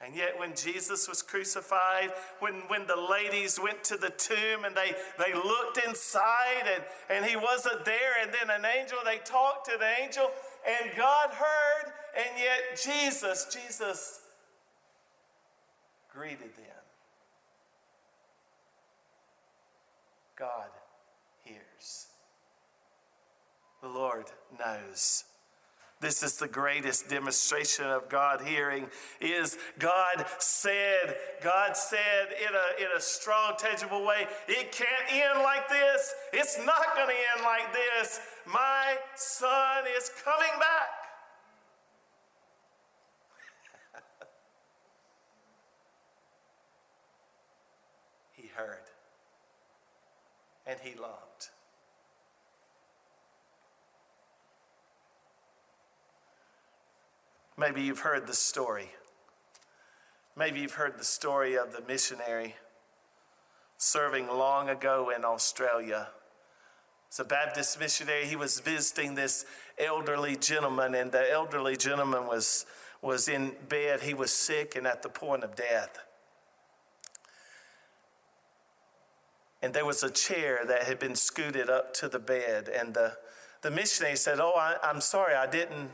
And 0.05 0.17
yet, 0.17 0.37
when 0.37 0.55
Jesus 0.57 1.09
was 1.09 1.23
crucified, 1.23 2.11
when, 2.41 2.55
when 2.67 2.87
the 2.88 2.97
ladies 2.97 3.61
went 3.62 3.85
to 3.85 3.97
the 3.97 4.11
tomb 4.11 4.64
and 4.64 4.76
they, 4.76 4.95
they 5.17 5.33
looked 5.33 5.79
inside 5.87 6.67
and, 6.75 6.83
and 7.09 7.25
he 7.25 7.37
wasn't 7.37 7.85
there, 7.85 8.14
and 8.21 8.33
then 8.33 8.50
an 8.50 8.64
angel, 8.64 8.99
they 9.05 9.19
talked 9.19 9.67
to 9.71 9.79
the 9.79 10.02
angel, 10.02 10.29
and 10.67 10.91
God 10.97 11.31
heard, 11.31 11.93
and 12.17 12.37
yet 12.37 12.83
Jesus, 12.83 13.47
Jesus 13.52 14.23
greeted 16.14 16.54
them. 16.57 16.83
God 20.38 20.69
hears. 21.45 22.07
The 23.81 23.88
Lord 23.88 24.26
knows 24.59 25.25
this 26.02 26.23
is 26.25 26.37
the 26.37 26.49
greatest 26.49 27.09
demonstration 27.09 27.87
of 27.87 28.09
God 28.09 28.42
hearing 28.42 28.88
is 29.21 29.57
God 29.78 30.26
said, 30.38 31.16
God 31.40 31.76
said 31.76 32.33
in 32.40 32.52
a, 32.52 32.85
in 32.85 32.88
a 32.97 33.00
strong, 33.00 33.52
tangible 33.57 34.04
way, 34.04 34.26
it 34.49 34.73
can't 34.73 35.12
end 35.12 35.42
like 35.45 35.69
this. 35.69 36.12
It's 36.33 36.59
not 36.59 36.97
going 36.97 37.07
to 37.07 37.14
end 37.14 37.45
like 37.45 37.73
this. 37.73 38.19
My 38.47 38.97
son 39.14 39.85
is 39.97 40.11
coming 40.25 40.59
back. 40.59 40.88
he 48.33 48.49
heard 48.49 48.83
and 50.66 50.78
he 50.81 50.95
loved. 50.95 51.50
Maybe 57.57 57.83
you've 57.83 58.00
heard 58.00 58.26
the 58.26 58.35
story. 58.35 58.90
Maybe 60.37 60.61
you've 60.61 60.75
heard 60.75 60.99
the 60.99 61.04
story 61.04 61.57
of 61.57 61.73
the 61.73 61.83
missionary 61.87 62.54
serving 63.76 64.28
long 64.28 64.69
ago 64.69 65.12
in 65.14 65.25
Australia. 65.25 66.09
It's 67.09 67.19
a 67.19 67.25
Baptist 67.25 67.78
missionary. 67.78 68.25
He 68.25 68.37
was 68.37 68.61
visiting 68.61 69.14
this 69.14 69.45
elderly 69.78 70.37
gentleman, 70.37 70.95
and 70.95 71.12
the 71.12 71.31
elderly 71.31 71.76
gentleman 71.76 72.26
was, 72.26 72.64
was 73.02 73.28
in 73.28 73.52
bed. 73.69 74.00
He 74.00 74.14
was 74.14 74.33
sick 74.33 74.76
and 74.76 74.87
at 74.87 75.02
the 75.02 75.11
point 75.11 75.45
of 75.45 75.54
death. 75.54 75.99
And 79.62 79.73
there 79.73 79.87
was 79.87 80.02
a 80.02 80.11
chair 80.11 80.64
that 80.66 80.85
had 80.85 80.99
been 80.99 81.14
scooted 81.14 81.71
up 81.71 81.95
to 81.95 82.09
the 82.09 82.19
bed, 82.19 82.69
and 82.69 82.95
the, 82.95 83.16
the 83.62 83.71
missionary 83.71 84.16
said, 84.16 84.40
Oh, 84.40 84.54
I, 84.57 84.76
I'm 84.83 85.00
sorry, 85.00 85.35
I 85.35 85.47
didn't 85.47 85.90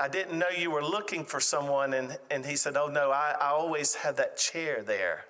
I 0.00 0.08
didn't 0.08 0.38
know 0.38 0.48
you 0.56 0.70
were 0.70 0.82
looking 0.82 1.24
for 1.24 1.40
someone. 1.40 1.92
And, 1.94 2.18
and 2.30 2.44
he 2.44 2.56
said, 2.56 2.76
Oh, 2.76 2.88
no, 2.88 3.10
I, 3.10 3.34
I 3.40 3.48
always 3.48 3.96
have 3.96 4.16
that 4.16 4.36
chair 4.36 4.82
there. 4.82 5.24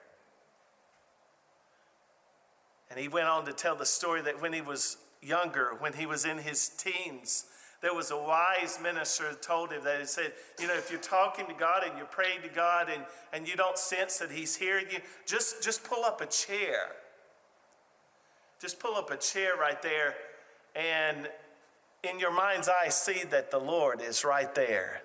And 2.90 3.00
he 3.00 3.08
went 3.08 3.26
on 3.26 3.44
to 3.46 3.52
tell 3.52 3.76
the 3.76 3.86
story 3.86 4.22
that 4.22 4.40
when 4.40 4.52
he 4.52 4.60
was 4.60 4.98
younger, 5.20 5.72
when 5.78 5.92
he 5.92 6.06
was 6.06 6.24
in 6.24 6.38
his 6.38 6.68
teens, 6.68 7.46
there 7.82 7.92
was 7.92 8.10
a 8.10 8.16
wise 8.16 8.78
minister 8.82 9.24
who 9.24 9.36
told 9.36 9.70
him 9.70 9.84
that 9.84 10.00
he 10.00 10.06
said, 10.06 10.32
You 10.60 10.68
know, 10.68 10.74
if 10.74 10.90
you're 10.90 11.00
talking 11.00 11.46
to 11.46 11.54
God 11.54 11.82
and 11.84 11.96
you're 11.98 12.06
praying 12.06 12.42
to 12.42 12.48
God 12.48 12.88
and, 12.88 13.04
and 13.32 13.46
you 13.46 13.56
don't 13.56 13.76
sense 13.76 14.18
that 14.18 14.30
He's 14.30 14.56
hearing 14.56 14.86
you, 14.90 14.98
just, 15.26 15.62
just 15.62 15.84
pull 15.84 16.04
up 16.04 16.20
a 16.20 16.26
chair. 16.26 16.92
Just 18.60 18.80
pull 18.80 18.94
up 18.94 19.10
a 19.10 19.16
chair 19.16 19.56
right 19.56 19.80
there 19.82 20.14
and 20.74 21.28
in 22.02 22.20
your 22.20 22.32
mind's 22.32 22.68
eye, 22.68 22.88
see 22.88 23.24
that 23.30 23.50
the 23.50 23.58
Lord 23.58 24.00
is 24.00 24.24
right 24.24 24.54
there. 24.54 25.02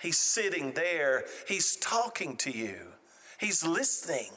He's 0.00 0.18
sitting 0.18 0.72
there, 0.72 1.24
He's 1.46 1.76
talking 1.76 2.36
to 2.38 2.50
you, 2.50 2.76
He's 3.38 3.64
listening. 3.64 4.30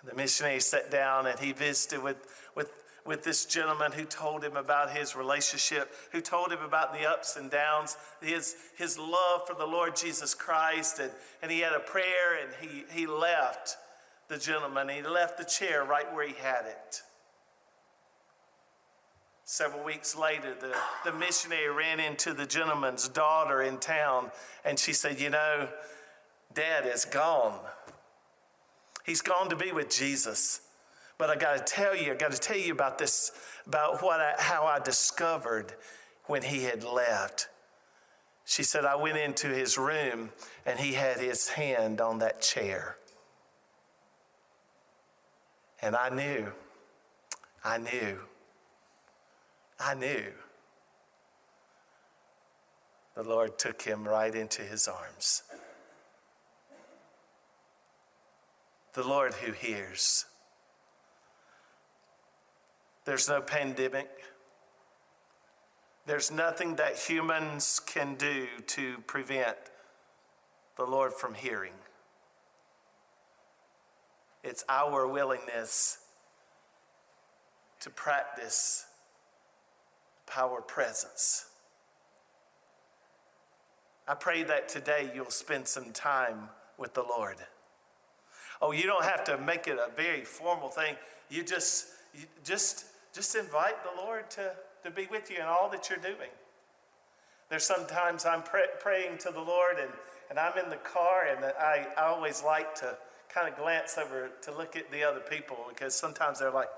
And 0.00 0.10
the 0.10 0.14
missionary 0.14 0.60
sat 0.60 0.90
down 0.90 1.26
and 1.26 1.38
he 1.38 1.52
visited 1.52 2.02
with, 2.02 2.16
with, 2.56 2.72
with 3.04 3.22
this 3.22 3.44
gentleman 3.44 3.92
who 3.92 4.04
told 4.04 4.42
him 4.42 4.56
about 4.56 4.96
his 4.96 5.14
relationship, 5.14 5.92
who 6.12 6.22
told 6.22 6.50
him 6.50 6.62
about 6.62 6.94
the 6.94 7.06
ups 7.06 7.36
and 7.36 7.50
downs, 7.50 7.98
his, 8.22 8.56
his 8.78 8.98
love 8.98 9.46
for 9.46 9.52
the 9.52 9.66
Lord 9.66 9.94
Jesus 9.94 10.32
Christ. 10.34 11.00
And, 11.00 11.10
and 11.42 11.52
he 11.52 11.60
had 11.60 11.74
a 11.74 11.80
prayer 11.80 12.38
and 12.42 12.50
he, 12.62 12.84
he 12.98 13.06
left 13.06 13.76
the 14.30 14.38
gentleman. 14.38 14.88
He 14.88 15.02
left 15.02 15.36
the 15.36 15.44
chair 15.44 15.84
right 15.84 16.12
where 16.14 16.26
he 16.26 16.34
had 16.34 16.64
it. 16.64 17.02
Several 19.44 19.84
weeks 19.84 20.16
later, 20.16 20.54
the, 20.54 20.74
the 21.04 21.12
missionary 21.12 21.68
ran 21.68 21.98
into 21.98 22.32
the 22.32 22.46
gentleman's 22.46 23.08
daughter 23.08 23.60
in 23.60 23.78
town, 23.78 24.30
and 24.64 24.78
she 24.78 24.92
said, 24.92 25.20
You 25.20 25.30
know, 25.30 25.68
Dad 26.54 26.86
is 26.86 27.04
gone. 27.04 27.58
He's 29.04 29.20
gone 29.20 29.50
to 29.50 29.56
be 29.56 29.72
with 29.72 29.90
Jesus. 29.90 30.60
But 31.18 31.30
I 31.30 31.36
got 31.36 31.58
to 31.58 31.64
tell 31.64 31.96
you, 31.96 32.12
I 32.12 32.14
got 32.14 32.32
to 32.32 32.38
tell 32.38 32.56
you 32.56 32.72
about 32.72 32.96
this, 32.96 33.32
about 33.66 34.02
what 34.02 34.20
I, 34.20 34.34
how 34.38 34.64
I 34.64 34.78
discovered 34.78 35.74
when 36.26 36.42
he 36.42 36.62
had 36.62 36.84
left. 36.84 37.48
She 38.46 38.62
said, 38.62 38.84
I 38.84 38.94
went 38.94 39.18
into 39.18 39.48
his 39.48 39.76
room 39.76 40.30
and 40.64 40.78
he 40.78 40.94
had 40.94 41.18
his 41.18 41.50
hand 41.50 42.00
on 42.00 42.20
that 42.20 42.40
chair. 42.40 42.96
And 45.82 45.96
I 45.96 46.10
knew, 46.10 46.52
I 47.64 47.78
knew 47.78 48.20
I 49.80 49.94
knew 49.94 50.32
the 53.16 53.22
Lord 53.22 53.58
took 53.58 53.80
him 53.82 54.06
right 54.06 54.34
into 54.34 54.62
his 54.62 54.86
arms. 54.86 55.42
The 58.92 59.02
Lord 59.02 59.34
who 59.34 59.52
hears. 59.52 60.26
There's 63.06 63.28
no 63.28 63.40
pandemic. 63.40 64.10
There's 66.04 66.30
nothing 66.30 66.76
that 66.76 66.98
humans 66.98 67.80
can 67.80 68.16
do 68.16 68.46
to 68.68 68.98
prevent 69.06 69.56
the 70.76 70.84
Lord 70.84 71.14
from 71.14 71.34
hearing. 71.34 71.72
It's 74.42 74.64
our 74.68 75.06
willingness 75.06 75.98
to 77.80 77.90
practice 77.90 78.86
power 80.26 80.60
presence. 80.60 81.46
I 84.08 84.14
pray 84.14 84.42
that 84.44 84.68
today 84.68 85.10
you'll 85.14 85.30
spend 85.30 85.68
some 85.68 85.92
time 85.92 86.48
with 86.78 86.94
the 86.94 87.02
Lord. 87.02 87.36
Oh, 88.62 88.72
you 88.72 88.84
don't 88.84 89.04
have 89.04 89.24
to 89.24 89.38
make 89.38 89.66
it 89.66 89.78
a 89.78 89.90
very 89.94 90.24
formal 90.24 90.68
thing. 90.68 90.96
You 91.28 91.42
just, 91.42 91.86
you 92.14 92.24
just, 92.44 92.86
just 93.12 93.36
invite 93.36 93.82
the 93.84 94.02
Lord 94.02 94.30
to, 94.32 94.52
to 94.84 94.90
be 94.90 95.06
with 95.10 95.30
you 95.30 95.36
in 95.36 95.44
all 95.44 95.70
that 95.70 95.88
you're 95.88 95.98
doing. 95.98 96.30
There's 97.48 97.64
sometimes 97.64 98.26
I'm 98.26 98.42
pray, 98.42 98.66
praying 98.80 99.18
to 99.18 99.30
the 99.30 99.40
Lord 99.40 99.76
and, 99.80 99.90
and 100.28 100.38
I'm 100.38 100.56
in 100.58 100.70
the 100.70 100.76
car 100.76 101.26
and 101.26 101.44
I, 101.44 101.86
I 101.96 102.04
always 102.04 102.42
like 102.42 102.74
to 102.76 102.96
kind 103.32 103.48
of 103.48 103.56
glance 103.56 103.96
over 103.98 104.30
to 104.42 104.52
look 104.52 104.76
at 104.76 104.90
the 104.90 105.02
other 105.02 105.20
people 105.20 105.56
because 105.68 105.94
sometimes 105.94 106.40
they're 106.40 106.50
like, 106.50 106.68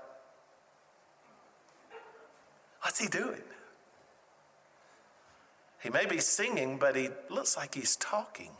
What's 2.83 2.99
he 2.99 3.07
doing? 3.07 3.41
He 5.81 5.89
may 5.89 6.05
be 6.05 6.19
singing, 6.19 6.77
but 6.77 6.95
he 6.95 7.09
looks 7.29 7.55
like 7.55 7.75
he's 7.75 7.95
talking. 7.95 8.51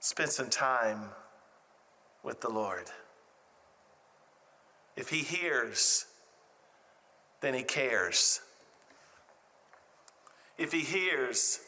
Spend 0.00 0.30
some 0.30 0.48
time 0.48 1.10
with 2.22 2.40
the 2.40 2.48
Lord. 2.48 2.90
If 4.96 5.10
he 5.10 5.18
hears, 5.18 6.06
then 7.40 7.54
he 7.54 7.62
cares. 7.62 8.40
If 10.58 10.72
he 10.72 10.80
hears, 10.80 11.60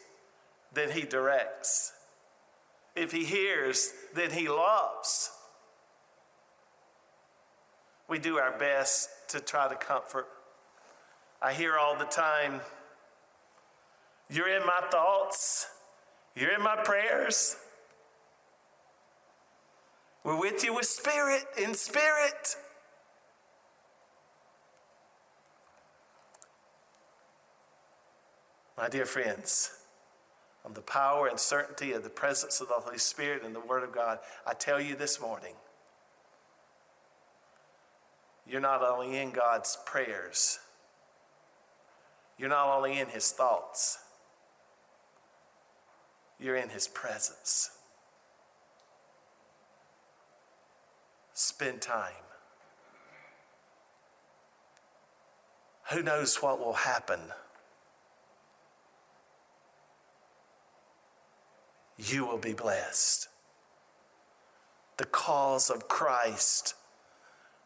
then 0.73 0.91
he 0.91 1.03
directs. 1.03 1.93
If 2.95 3.13
he 3.13 3.25
hears, 3.25 3.93
then 4.15 4.31
he 4.31 4.49
loves 4.49 5.31
we 8.09 8.19
do 8.19 8.39
our 8.39 8.57
best 8.59 9.09
to 9.29 9.41
try 9.41 9.69
to 9.69 9.75
comfort. 9.75 10.29
I 11.41 11.53
hear 11.53 11.77
all 11.77 11.97
the 11.97 12.05
time, 12.05 12.61
You're 14.31 14.49
in 14.49 14.65
my 14.65 14.81
thoughts, 14.91 15.67
you're 16.35 16.55
in 16.55 16.63
my 16.63 16.77
prayers. 16.83 17.57
We're 20.23 20.41
with 20.41 20.65
you 20.65 20.75
with 20.75 20.87
spirit, 20.87 21.45
in 21.59 21.75
spirit. 21.75 22.57
My 28.79 28.89
dear 28.89 29.05
friends, 29.05 29.71
on 30.65 30.73
the 30.73 30.81
power 30.81 31.27
and 31.27 31.39
certainty 31.39 31.93
of 31.93 32.03
the 32.03 32.11
presence 32.11 32.61
of 32.61 32.69
the 32.69 32.75
Holy 32.75 32.99
Spirit 32.99 33.43
and 33.45 33.55
the 33.55 33.61
Word 33.61 33.83
of 33.83 33.93
God, 33.93 34.19
I 34.47 34.55
tell 34.55 34.81
you 34.81 34.97
this 34.97 35.21
morning 35.21 35.55
you're 38.47 38.61
not 38.61 38.83
only 38.83 39.19
in 39.19 39.31
God's 39.31 39.77
prayers, 39.87 40.59
you're 42.39 42.49
not 42.49 42.75
only 42.77 42.99
in 42.99 43.09
His 43.09 43.31
thoughts, 43.31 43.99
you're 46.39 46.57
in 46.57 46.71
His 46.71 46.89
presence. 46.89 47.71
Spend 51.33 51.81
time. 51.81 52.13
Who 55.93 56.03
knows 56.03 56.43
what 56.43 56.59
will 56.59 56.73
happen? 56.75 57.21
You 62.07 62.27
will 62.27 62.39
be 62.39 62.53
blessed. 62.53 63.29
The 64.97 65.05
cause 65.07 65.71
of 65.71 65.89
Christ 65.89 66.75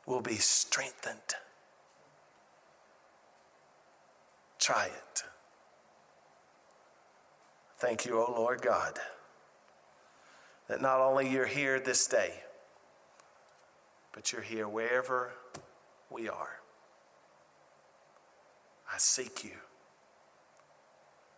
will 0.07 0.21
be 0.21 0.37
strengthened. 0.37 1.35
Try 4.59 4.87
it. 4.87 5.23
Thank 7.79 8.07
you, 8.07 8.19
O 8.19 8.27
oh 8.27 8.41
Lord 8.41 8.61
God, 8.61 8.99
that 10.69 10.83
not 10.83 11.01
only 11.01 11.31
you're 11.31 11.47
here 11.47 11.79
this 11.79 12.07
day, 12.07 12.43
but 14.13 14.33
you're 14.33 14.43
here 14.43 14.69
wherever 14.69 15.33
we 16.11 16.29
are. 16.29 16.61
I 18.93 18.99
seek 18.99 19.45
you 19.45 19.53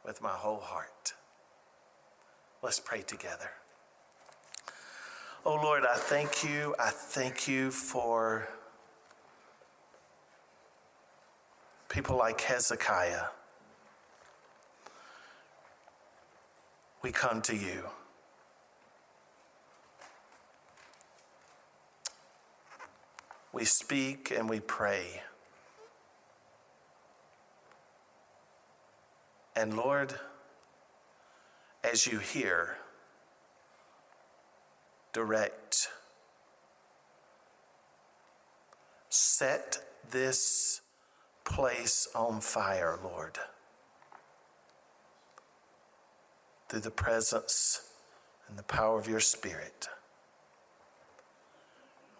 with 0.04 0.22
my 0.22 0.30
whole 0.30 0.60
heart. 0.60 1.14
Let's 2.62 2.80
pray 2.80 3.02
together. 3.02 3.50
Oh 5.44 5.54
Lord, 5.54 5.84
I 5.84 5.96
thank 5.96 6.44
you. 6.44 6.74
I 6.78 6.90
thank 6.90 7.48
you 7.48 7.70
for 7.70 8.48
people 11.90 12.16
like 12.16 12.40
Hezekiah, 12.40 13.24
we 17.02 17.10
come 17.10 17.42
to 17.42 17.56
you. 17.56 17.84
We 23.52 23.64
speak 23.64 24.30
and 24.30 24.48
we 24.48 24.60
pray. 24.60 25.22
And 29.56 29.76
Lord, 29.76 30.14
as 31.82 32.06
you 32.06 32.18
hear, 32.18 32.76
direct, 35.12 35.88
set 39.08 39.78
this 40.10 40.80
place 41.44 42.08
on 42.14 42.40
fire, 42.40 42.98
Lord, 43.02 43.38
through 46.68 46.80
the 46.80 46.90
presence 46.90 47.82
and 48.48 48.58
the 48.58 48.62
power 48.62 48.98
of 48.98 49.08
your 49.08 49.20
Spirit. 49.20 49.88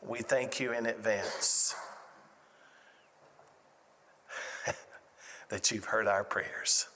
We 0.06 0.20
thank 0.20 0.58
you 0.58 0.72
in 0.72 0.86
advance 0.86 1.74
that 5.50 5.70
you've 5.70 5.84
heard 5.84 6.06
our 6.06 6.24
prayers. 6.24 6.88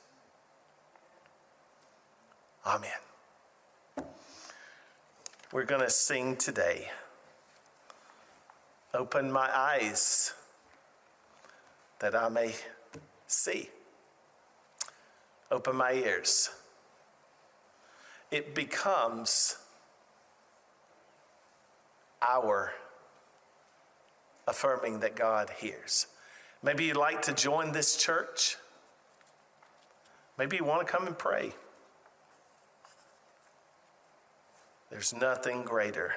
Amen. 2.66 2.90
We're 5.52 5.64
going 5.64 5.82
to 5.82 5.90
sing 5.90 6.36
today. 6.36 6.88
Open 8.94 9.30
my 9.30 9.50
eyes 9.54 10.32
that 11.98 12.14
I 12.14 12.28
may 12.30 12.54
see. 13.26 13.68
Open 15.50 15.76
my 15.76 15.92
ears. 15.92 16.48
It 18.30 18.54
becomes 18.54 19.58
our 22.22 22.72
affirming 24.48 25.00
that 25.00 25.14
God 25.14 25.50
hears. 25.58 26.06
Maybe 26.62 26.86
you'd 26.86 26.96
like 26.96 27.20
to 27.22 27.34
join 27.34 27.72
this 27.72 27.94
church. 27.96 28.56
Maybe 30.38 30.56
you 30.56 30.64
want 30.64 30.86
to 30.86 30.90
come 30.90 31.06
and 31.06 31.16
pray. 31.16 31.52
There's 34.94 35.12
nothing 35.12 35.64
greater 35.64 36.14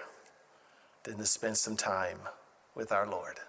than 1.01 1.17
to 1.17 1.25
spend 1.25 1.57
some 1.57 1.75
time 1.75 2.19
with 2.75 2.91
our 2.91 3.07
Lord. 3.07 3.39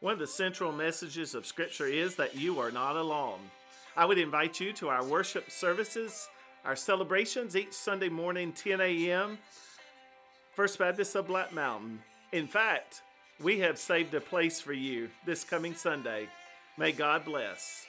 One 0.00 0.14
of 0.14 0.18
the 0.18 0.26
central 0.26 0.72
messages 0.72 1.34
of 1.34 1.44
Scripture 1.44 1.84
is 1.84 2.16
that 2.16 2.36
you 2.36 2.58
are 2.58 2.70
not 2.70 2.96
alone. 2.96 3.38
I 3.98 4.06
would 4.06 4.16
invite 4.16 4.60
you 4.60 4.72
to 4.72 4.88
our 4.88 5.04
worship 5.04 5.50
services, 5.50 6.26
our 6.64 6.74
celebrations 6.74 7.54
each 7.54 7.74
Sunday 7.74 8.08
morning, 8.08 8.54
10 8.54 8.80
a.m., 8.80 9.36
First 10.54 10.78
Baptist 10.78 11.16
of 11.16 11.26
Black 11.26 11.52
Mountain. 11.52 12.00
In 12.32 12.46
fact, 12.46 13.02
we 13.42 13.58
have 13.58 13.76
saved 13.76 14.14
a 14.14 14.22
place 14.22 14.58
for 14.58 14.72
you 14.72 15.10
this 15.26 15.44
coming 15.44 15.74
Sunday. 15.74 16.30
May 16.78 16.92
God 16.92 17.26
bless. 17.26 17.87